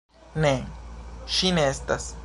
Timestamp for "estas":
1.77-2.13